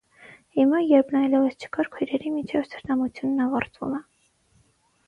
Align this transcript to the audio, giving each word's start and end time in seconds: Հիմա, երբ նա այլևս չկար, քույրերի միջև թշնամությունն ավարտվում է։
Հիմա, 0.59 0.79
երբ 0.91 1.13
նա 1.15 1.21
այլևս 1.27 1.67
չկար, 1.67 1.91
քույրերի 1.97 2.35
միջև 2.41 2.67
թշնամությունն 2.73 3.47
ավարտվում 3.51 3.97
է։ 4.01 4.03